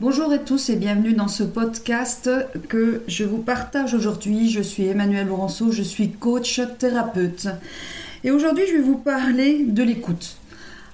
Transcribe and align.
Bonjour 0.00 0.32
à 0.32 0.38
tous 0.38 0.70
et 0.70 0.76
bienvenue 0.76 1.12
dans 1.12 1.28
ce 1.28 1.42
podcast 1.42 2.30
que 2.70 3.02
je 3.06 3.22
vous 3.22 3.42
partage 3.42 3.92
aujourd'hui. 3.92 4.48
Je 4.48 4.62
suis 4.62 4.86
Emmanuel 4.86 5.26
Laurenceau, 5.26 5.72
je 5.72 5.82
suis 5.82 6.10
coach 6.10 6.58
thérapeute. 6.78 7.48
Et 8.24 8.30
aujourd'hui, 8.30 8.64
je 8.66 8.78
vais 8.78 8.82
vous 8.82 8.96
parler 8.96 9.62
de 9.62 9.82
l'écoute. 9.82 10.38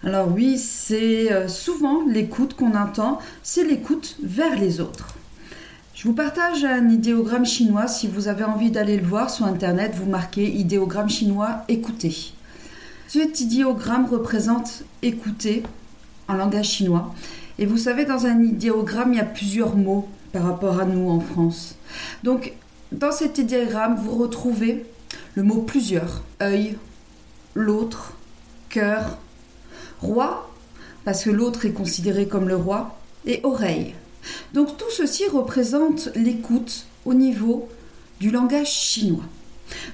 Alors 0.03 0.27
oui, 0.35 0.59
c'est 0.59 1.33
euh, 1.33 1.47
souvent 1.47 2.05
l'écoute 2.05 2.55
qu'on 2.55 2.75
entend, 2.75 3.21
c'est 3.45 3.63
l'écoute 3.63 4.17
vers 4.25 4.59
les 4.59 4.81
autres. 4.81 5.15
Je 5.95 6.09
vous 6.09 6.15
partage 6.15 6.65
un 6.65 6.89
idéogramme 6.89 7.47
chinois. 7.47 7.87
Si 7.87 8.09
vous 8.09 8.27
avez 8.27 8.43
envie 8.43 8.73
d'aller 8.73 8.97
le 8.97 9.07
voir 9.07 9.31
sur 9.31 9.47
Internet, 9.47 9.93
vous 9.95 10.11
marquez 10.11 10.51
idéogramme 10.51 11.09
chinois 11.09 11.63
écouter. 11.69 12.33
Cet 13.07 13.41
idéogramme 13.41 14.07
représente 14.07 14.83
écouter 15.03 15.63
en 16.27 16.35
langage 16.35 16.71
chinois. 16.71 17.15
Et 17.59 17.67
vous 17.67 17.79
savez, 17.79 18.05
dans 18.05 18.27
un 18.27 18.43
idéogramme, 18.43 19.13
il 19.13 19.17
y 19.17 19.21
a 19.21 19.25
plusieurs 19.25 19.77
mots 19.77 20.09
par 20.33 20.45
rapport 20.45 20.81
à 20.81 20.85
nous 20.85 21.09
en 21.09 21.21
France. 21.21 21.77
Donc, 22.23 22.53
dans 22.93 23.13
cet 23.13 23.39
idéogramme, 23.39 23.97
vous 23.97 24.15
retrouvez 24.15 24.85
le 25.35 25.43
mot 25.43 25.63
plusieurs. 25.63 26.23
œil, 26.43 26.77
l'autre, 27.55 28.13
cœur, 28.69 29.19
roi, 30.01 30.53
parce 31.05 31.25
que 31.25 31.31
l'autre 31.31 31.65
est 31.65 31.73
considéré 31.73 32.27
comme 32.27 32.49
le 32.49 32.57
roi, 32.57 32.99
et 33.27 33.41
oreille. 33.43 33.95
Donc 34.55 34.77
tout 34.77 34.91
ceci 34.91 35.25
représente 35.27 36.11
l'écoute 36.15 36.87
au 37.05 37.15
niveau 37.15 37.69
du 38.21 38.31
langage 38.31 38.73
chinois. 38.73 39.25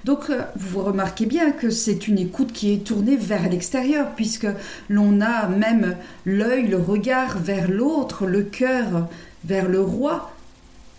Donc 0.04 0.30
euh, 0.30 0.42
vous 0.56 0.82
remarquez 0.82 1.26
bien 1.26 1.52
que 1.52 1.70
c'est 1.70 2.08
une 2.08 2.18
écoute 2.18 2.52
qui 2.52 2.72
est 2.72 2.84
tournée 2.84 3.16
vers 3.16 3.48
l'extérieur, 3.48 4.08
puisque 4.16 4.48
l'on 4.88 5.20
a 5.20 5.48
même 5.48 5.96
l'œil, 6.24 6.68
le 6.68 6.78
regard 6.78 7.38
vers 7.38 7.70
l'autre, 7.70 8.26
le 8.26 8.42
cœur 8.42 9.08
vers 9.44 9.68
le 9.68 9.80
roi, 9.80 10.32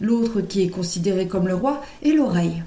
l'autre 0.01 0.41
qui 0.41 0.63
est 0.63 0.69
considéré 0.69 1.27
comme 1.27 1.47
le 1.47 1.55
roi, 1.55 1.83
et 2.01 2.13
l'oreille. 2.13 2.63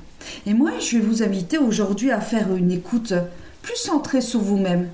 Et 0.46 0.54
moi, 0.54 0.72
je 0.80 0.96
vais 0.96 1.04
vous 1.04 1.22
inviter 1.22 1.58
aujourd'hui 1.58 2.10
à 2.10 2.20
faire 2.20 2.54
une 2.54 2.70
écoute 2.70 3.14
plus 3.62 3.76
centrée 3.76 4.20
sur 4.20 4.40
vous-même. 4.40 4.88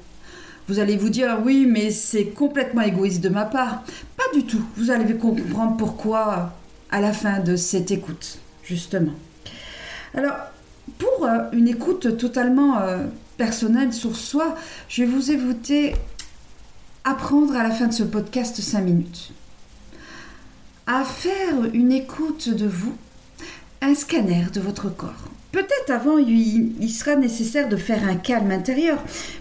Vous 0.68 0.78
allez 0.78 0.96
vous 0.96 1.08
dire 1.08 1.38
oui, 1.44 1.66
mais 1.68 1.90
c'est 1.90 2.26
complètement 2.26 2.82
égoïste 2.82 3.22
de 3.22 3.28
ma 3.28 3.44
part. 3.44 3.82
Pas 4.16 4.24
du 4.34 4.44
tout. 4.44 4.62
Vous 4.76 4.90
allez 4.90 5.14
comprendre 5.14 5.76
pourquoi 5.76 6.52
à 6.90 7.00
la 7.00 7.12
fin 7.12 7.40
de 7.40 7.56
cette 7.56 7.90
écoute, 7.90 8.38
justement. 8.62 9.12
Alors, 10.14 10.36
pour 10.98 11.26
euh, 11.26 11.38
une 11.52 11.68
écoute 11.68 12.16
totalement 12.16 12.78
euh, 12.78 13.04
personnelle 13.36 13.92
sur 13.92 14.16
soi, 14.16 14.54
je 14.88 15.02
vais 15.02 15.08
vous 15.08 15.30
éviter 15.30 15.94
apprendre 17.04 17.56
à 17.56 17.62
la 17.62 17.70
fin 17.70 17.86
de 17.86 17.92
ce 17.92 18.04
podcast 18.04 18.60
5 18.60 18.80
minutes 18.80 19.32
à 20.86 21.04
faire 21.04 21.64
une 21.72 21.92
écoute 21.92 22.48
de 22.48 22.66
vous, 22.66 22.94
un 23.80 23.94
scanner 23.94 24.46
de 24.52 24.60
votre 24.60 24.94
corps. 24.94 25.28
Peut-être 25.52 25.90
avant, 25.90 26.18
il, 26.18 26.74
il, 26.80 26.90
sera 26.90 27.14
nécessaire 27.14 27.68
de 27.68 27.76
faire 27.76 28.04
un 28.08 28.16
calme 28.16 28.50
intérieur. 28.50 28.98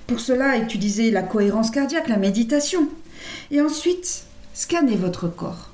Pour 0.07 0.19
cela, 0.19 0.57
utilisez 0.57 1.09
la 1.09 1.23
cohérence 1.23 1.71
cardiaque, 1.71 2.09
la 2.09 2.17
méditation. 2.17 2.87
Et 3.49 3.61
ensuite, 3.61 4.25
scannez 4.53 4.97
votre 4.97 5.27
corps. 5.27 5.69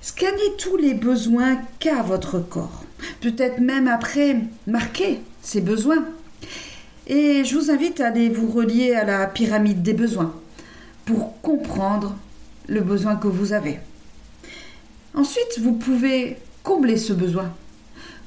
Scannez 0.00 0.56
tous 0.58 0.76
les 0.76 0.94
besoins 0.94 1.58
qu'a 1.78 2.02
votre 2.02 2.38
corps 2.38 2.84
peut-être 3.20 3.60
même 3.60 3.88
après 3.88 4.36
marquer 4.66 5.20
ses 5.42 5.60
besoins. 5.60 6.04
Et 7.06 7.44
je 7.44 7.56
vous 7.56 7.70
invite 7.70 8.00
à 8.00 8.08
aller 8.08 8.28
vous 8.28 8.50
relier 8.50 8.94
à 8.94 9.04
la 9.04 9.26
pyramide 9.26 9.82
des 9.82 9.94
besoins 9.94 10.34
pour 11.04 11.40
comprendre 11.40 12.16
le 12.68 12.80
besoin 12.80 13.16
que 13.16 13.26
vous 13.26 13.52
avez. 13.52 13.80
Ensuite, 15.14 15.58
vous 15.60 15.72
pouvez 15.72 16.36
combler 16.62 16.96
ce 16.96 17.12
besoin. 17.12 17.52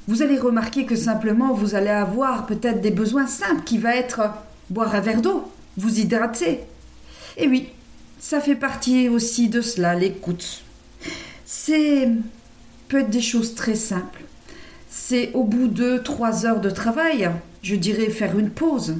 Vous 0.08 0.22
allez 0.22 0.38
remarquer 0.38 0.86
que 0.86 0.98
simplement 0.98 1.54
vous 1.54 1.76
allez 1.76 1.90
avoir 1.90 2.46
peut-être 2.46 2.82
des 2.82 2.92
besoins 2.92 3.28
simples 3.28 3.64
qui 3.64 3.78
va 3.78 3.96
être 3.96 4.32
boire 4.70 4.94
un 4.94 5.00
verre 5.00 5.22
d'eau, 5.22 5.50
vous 5.78 6.00
hydrater. 6.00 6.60
Et 7.38 7.48
oui, 7.48 7.70
ça 8.20 8.42
fait 8.42 8.56
partie 8.56 9.08
aussi 9.08 9.48
de 9.48 9.62
cela, 9.62 9.96
l'écoute. 9.96 10.64
C'est 11.46 12.10
peut 12.90 13.00
être 13.00 13.10
des 13.10 13.22
choses 13.22 13.56
très 13.56 13.76
simples 13.76 14.24
c'est 14.96 15.32
au 15.34 15.44
bout 15.44 15.68
de 15.68 15.98
trois 15.98 16.46
heures 16.46 16.62
de 16.62 16.70
travail, 16.70 17.32
je 17.64 17.76
dirais 17.76 18.12
faire 18.12 18.38
une 18.38 18.52
pause. 18.52 18.98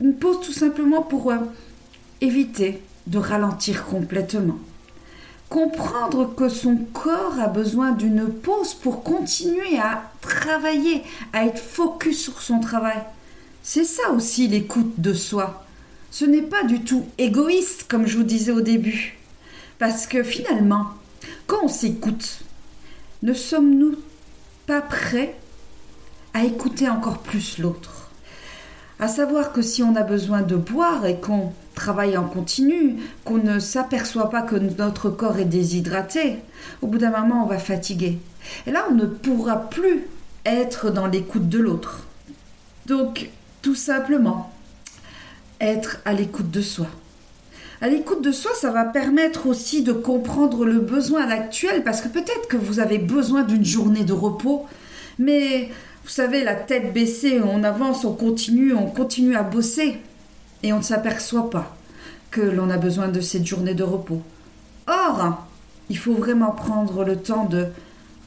Une 0.00 0.14
pause 0.14 0.38
tout 0.40 0.52
simplement 0.52 1.02
pour 1.02 1.32
euh, 1.32 1.38
éviter 2.20 2.80
de 3.08 3.18
ralentir 3.18 3.84
complètement. 3.86 4.58
Comprendre 5.48 6.32
que 6.36 6.48
son 6.48 6.76
corps 6.92 7.34
a 7.40 7.48
besoin 7.48 7.90
d'une 7.90 8.28
pause 8.28 8.74
pour 8.74 9.02
continuer 9.02 9.76
à 9.80 10.08
travailler, 10.20 11.02
à 11.32 11.46
être 11.46 11.58
focus 11.60 12.22
sur 12.22 12.40
son 12.40 12.60
travail. 12.60 13.02
C'est 13.64 13.84
ça 13.84 14.12
aussi 14.12 14.46
l'écoute 14.46 15.00
de 15.00 15.14
soi. 15.14 15.66
Ce 16.12 16.26
n'est 16.26 16.42
pas 16.42 16.62
du 16.62 16.82
tout 16.82 17.04
égoïste 17.18 17.86
comme 17.88 18.06
je 18.06 18.18
vous 18.18 18.24
disais 18.24 18.52
au 18.52 18.60
début. 18.60 19.18
Parce 19.80 20.06
que 20.06 20.22
finalement, 20.22 20.86
quand 21.48 21.64
on 21.64 21.68
s'écoute, 21.68 22.38
ne 23.24 23.34
sommes-nous 23.34 23.96
pas 24.68 24.82
prêt 24.82 25.34
à 26.34 26.44
écouter 26.44 26.90
encore 26.90 27.20
plus 27.20 27.56
l'autre. 27.58 28.10
À 29.00 29.08
savoir 29.08 29.52
que 29.54 29.62
si 29.62 29.82
on 29.82 29.96
a 29.96 30.02
besoin 30.02 30.42
de 30.42 30.56
boire 30.56 31.06
et 31.06 31.20
qu'on 31.20 31.54
travaille 31.74 32.18
en 32.18 32.28
continu, 32.28 32.96
qu'on 33.24 33.38
ne 33.38 33.60
s'aperçoit 33.60 34.28
pas 34.28 34.42
que 34.42 34.56
notre 34.56 35.08
corps 35.08 35.38
est 35.38 35.46
déshydraté, 35.46 36.36
au 36.82 36.86
bout 36.86 36.98
d'un 36.98 37.18
moment 37.18 37.44
on 37.44 37.46
va 37.46 37.58
fatiguer. 37.58 38.18
Et 38.66 38.70
là 38.70 38.84
on 38.90 38.94
ne 38.94 39.06
pourra 39.06 39.70
plus 39.70 40.06
être 40.44 40.90
dans 40.90 41.06
l'écoute 41.06 41.48
de 41.48 41.60
l'autre. 41.60 42.06
Donc 42.84 43.30
tout 43.62 43.74
simplement, 43.74 44.52
être 45.62 45.96
à 46.04 46.12
l'écoute 46.12 46.50
de 46.50 46.60
soi. 46.60 46.88
À 47.80 47.88
l'écoute 47.88 48.22
de 48.24 48.32
soi, 48.32 48.50
ça 48.56 48.72
va 48.72 48.84
permettre 48.84 49.46
aussi 49.46 49.82
de 49.82 49.92
comprendre 49.92 50.64
le 50.64 50.80
besoin 50.80 51.28
actuel, 51.30 51.84
parce 51.84 52.00
que 52.00 52.08
peut-être 52.08 52.48
que 52.48 52.56
vous 52.56 52.80
avez 52.80 52.98
besoin 52.98 53.42
d'une 53.42 53.64
journée 53.64 54.02
de 54.02 54.12
repos, 54.12 54.66
mais 55.20 55.70
vous 56.02 56.08
savez, 56.10 56.42
la 56.42 56.56
tête 56.56 56.92
baissée, 56.92 57.40
on 57.40 57.62
avance, 57.62 58.04
on 58.04 58.14
continue, 58.14 58.74
on 58.74 58.86
continue 58.86 59.36
à 59.36 59.44
bosser, 59.44 59.98
et 60.64 60.72
on 60.72 60.78
ne 60.78 60.82
s'aperçoit 60.82 61.50
pas 61.50 61.76
que 62.32 62.40
l'on 62.40 62.68
a 62.68 62.78
besoin 62.78 63.08
de 63.08 63.20
cette 63.20 63.46
journée 63.46 63.74
de 63.74 63.84
repos. 63.84 64.22
Or, 64.88 65.46
il 65.88 65.98
faut 65.98 66.14
vraiment 66.14 66.50
prendre 66.50 67.04
le 67.04 67.16
temps 67.16 67.44
de 67.44 67.66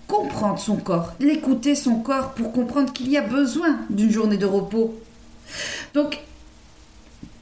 comprendre 0.07 0.59
son 0.59 0.77
corps, 0.77 1.13
l'écouter 1.19 1.75
son 1.75 1.95
corps 1.95 2.31
pour 2.31 2.53
comprendre 2.53 2.93
qu'il 2.93 3.09
y 3.09 3.17
a 3.17 3.21
besoin 3.21 3.79
d'une 3.89 4.11
journée 4.11 4.37
de 4.37 4.45
repos. 4.45 4.95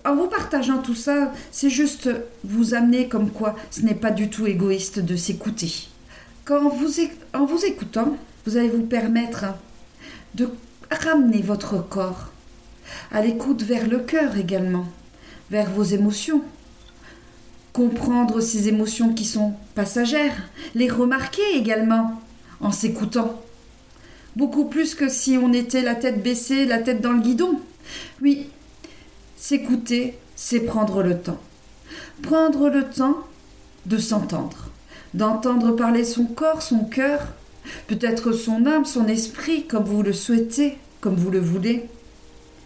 En 0.09 0.15
vous 0.15 0.27
partageant 0.27 0.79
tout 0.79 0.95
ça, 0.95 1.31
c'est 1.51 1.69
juste 1.69 2.09
vous 2.43 2.73
amener 2.73 3.07
comme 3.07 3.29
quoi 3.29 3.55
ce 3.69 3.81
n'est 3.81 3.93
pas 3.93 4.09
du 4.09 4.29
tout 4.29 4.47
égoïste 4.47 4.99
de 4.99 5.15
s'écouter. 5.15 5.87
Quand 6.45 6.67
vous, 6.67 6.95
en 7.33 7.45
vous 7.45 7.63
écoutant, 7.63 8.17
vous 8.45 8.57
allez 8.57 8.69
vous 8.69 8.85
permettre 8.85 9.45
de 10.33 10.49
ramener 10.89 11.41
votre 11.41 11.87
corps 11.87 12.31
à 13.11 13.21
l'écoute 13.21 13.61
vers 13.61 13.87
le 13.87 13.99
cœur 13.99 14.35
également, 14.37 14.87
vers 15.51 15.69
vos 15.69 15.83
émotions. 15.83 16.41
Comprendre 17.71 18.41
ces 18.41 18.67
émotions 18.67 19.13
qui 19.13 19.25
sont 19.25 19.53
passagères, 19.75 20.49
les 20.73 20.89
remarquer 20.89 21.43
également 21.53 22.19
en 22.61 22.71
s'écoutant. 22.71 23.39
Beaucoup 24.35 24.65
plus 24.65 24.95
que 24.95 25.07
si 25.07 25.37
on 25.37 25.53
était 25.53 25.83
la 25.83 25.93
tête 25.93 26.23
baissée, 26.23 26.65
la 26.65 26.79
tête 26.79 27.01
dans 27.01 27.11
le 27.11 27.21
guidon. 27.21 27.59
Oui, 28.21 28.47
S'écouter, 29.39 30.19
c'est 30.35 30.59
prendre 30.59 31.01
le 31.01 31.17
temps. 31.17 31.39
Prendre 32.22 32.67
le 32.67 32.83
temps 32.83 33.19
de 33.85 33.97
s'entendre, 33.97 34.69
d'entendre 35.13 35.72
parler 35.72 36.03
son 36.03 36.25
corps, 36.25 36.62
son 36.62 36.83
cœur, 36.83 37.21
peut-être 37.88 38.33
son 38.33 38.65
âme, 38.65 38.83
son 38.83 39.07
esprit, 39.07 39.65
comme 39.65 39.86
vous 39.86 40.03
le 40.03 40.12
souhaitez, 40.12 40.77
comme 41.00 41.15
vous 41.15 41.31
le 41.31 41.39
voulez, 41.39 41.86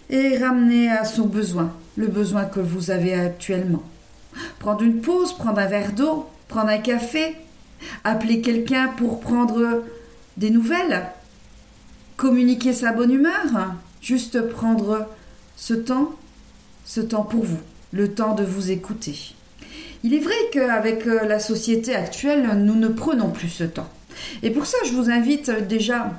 et 0.10 0.36
ramener 0.40 0.90
à 0.90 1.06
son 1.06 1.28
besoin, 1.28 1.72
le 1.96 2.08
besoin 2.08 2.46
que 2.46 2.60
vous 2.60 2.90
avez 2.90 3.14
actuellement. 3.14 3.84
Prendre 4.58 4.82
une 4.82 5.00
pause, 5.00 5.34
prendre 5.34 5.60
un 5.60 5.68
verre 5.68 5.92
d'eau, 5.92 6.28
prendre 6.48 6.70
un 6.70 6.80
café, 6.80 7.36
appeler 8.04 8.42
quelqu'un 8.42 8.88
pour 8.98 9.20
prendre 9.20 9.84
des 10.38 10.50
nouvelles, 10.50 11.04
communiquer 12.18 12.74
sa 12.74 12.94
bonne 12.94 13.12
humeur, 13.12 13.76
juste 14.02 14.42
prendre 14.50 15.08
ce 15.56 15.76
temps 15.76 16.16
ce 16.86 17.02
temps 17.02 17.24
pour 17.24 17.44
vous, 17.44 17.60
le 17.92 18.14
temps 18.14 18.36
de 18.36 18.44
vous 18.44 18.72
écouter. 18.72 19.36
Il 20.04 20.14
est 20.14 20.20
vrai 20.20 20.36
qu'avec 20.52 21.08
euh, 21.08 21.26
la 21.26 21.40
société 21.40 21.96
actuelle, 21.96 22.46
nous 22.58 22.76
ne 22.76 22.90
prenons 22.90 23.30
plus 23.30 23.50
ce 23.50 23.64
temps. 23.64 23.90
Et 24.42 24.52
pour 24.52 24.66
ça, 24.66 24.78
je 24.86 24.92
vous 24.92 25.10
invite 25.10 25.50
déjà 25.68 26.12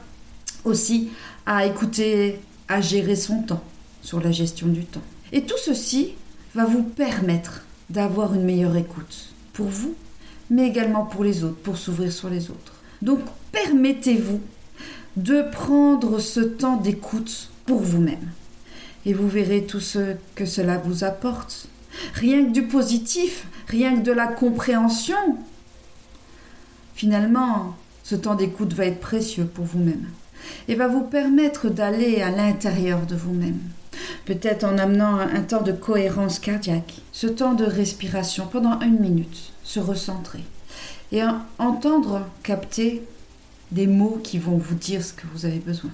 aussi 0.65 1.11
à 1.47 1.67
écouter, 1.67 2.41
à 2.69 2.81
gérer 2.81 3.17
son 3.17 3.43
temps, 3.43 3.63
sur 4.03 4.21
la 4.21 4.33
gestion 4.33 4.69
du 4.69 4.85
temps. 4.85 5.03
Et 5.33 5.43
tout 5.43 5.59
ceci 5.59 6.15
va 6.55 6.65
vous 6.65 6.83
permettre 6.83 7.63
d'avoir 7.91 8.35
une 8.35 8.45
meilleure 8.45 8.77
écoute 8.77 9.35
pour 9.53 9.67
vous, 9.67 9.95
mais 10.51 10.67
également 10.67 11.05
pour 11.05 11.25
les 11.25 11.45
autres, 11.45 11.57
pour 11.57 11.77
s'ouvrir 11.77 12.13
sur 12.13 12.31
les 12.31 12.51
autres. 12.51 12.75
Donc 13.03 13.21
permettez-vous 13.53 14.41
de 15.17 15.43
prendre 15.53 16.19
ce 16.19 16.41
temps 16.41 16.77
d'écoute 16.77 17.51
pour 17.67 17.81
vous-même. 17.81 18.31
Et 19.07 19.13
vous 19.13 19.29
verrez 19.29 19.65
tout 19.65 19.81
ce 19.81 20.17
que 20.35 20.47
cela 20.47 20.79
vous 20.79 21.05
apporte. 21.05 21.67
Rien 22.15 22.45
que 22.47 22.53
du 22.53 22.65
positif, 22.65 23.47
rien 23.69 23.97
que 23.97 24.05
de 24.05 24.13
la 24.13 24.27
compréhension. 24.27 25.39
Finalement, 26.95 27.77
ce 28.03 28.15
temps 28.15 28.35
d'écoute 28.35 28.73
va 28.73 28.87
être 28.87 29.01
précieux 29.01 29.45
pour 29.45 29.65
vous-même 29.65 30.07
et 30.69 30.75
va 30.75 30.89
vous 30.89 31.03
permettre 31.03 31.69
d'aller 31.69 32.21
à 32.23 32.31
l'intérieur 32.31 33.07
de 33.07 33.17
vous-même. 33.17 33.61
Peut-être 34.25 34.65
en 34.65 34.79
amenant 34.79 35.19
un 35.19 35.41
temps 35.43 35.63
de 35.63 35.73
cohérence 35.73 36.39
cardiaque, 36.39 37.01
ce 37.13 37.27
temps 37.27 37.55
de 37.55 37.65
respiration 37.65 38.47
pendant 38.47 38.81
une 38.81 38.99
minute, 38.99 39.53
se 39.63 39.81
recentrer 39.81 40.45
et 41.13 41.23
entendre, 41.59 42.27
capter 42.43 43.03
des 43.71 43.87
mots 43.87 44.21
qui 44.23 44.39
vont 44.39 44.57
vous 44.57 44.75
dire 44.75 45.05
ce 45.05 45.13
que 45.13 45.27
vous 45.33 45.47
avez 45.47 45.59
besoin. 45.59 45.91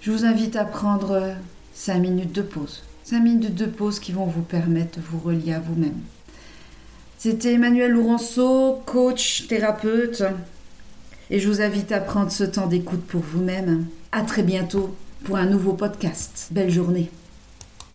Je 0.00 0.10
vous 0.10 0.24
invite 0.24 0.56
à 0.56 0.64
prendre 0.64 1.34
5 1.78 2.00
minutes 2.00 2.32
de 2.32 2.42
pause. 2.42 2.82
5 3.04 3.20
minutes 3.20 3.54
de 3.54 3.66
pause 3.66 4.00
qui 4.00 4.10
vont 4.10 4.26
vous 4.26 4.42
permettre 4.42 4.98
de 4.98 5.04
vous 5.04 5.20
relier 5.20 5.52
à 5.52 5.60
vous-même. 5.60 6.00
C'était 7.18 7.52
Emmanuel 7.52 7.92
Lourenço, 7.92 8.82
coach, 8.84 9.46
thérapeute. 9.46 10.24
Et 11.30 11.38
je 11.38 11.48
vous 11.48 11.62
invite 11.62 11.92
à 11.92 12.00
prendre 12.00 12.32
ce 12.32 12.42
temps 12.42 12.66
d'écoute 12.66 13.04
pour 13.06 13.20
vous-même. 13.20 13.86
À 14.10 14.22
très 14.22 14.42
bientôt 14.42 14.96
pour 15.22 15.36
un 15.36 15.46
nouveau 15.46 15.72
podcast. 15.72 16.48
Belle 16.50 16.70
journée. 16.70 17.10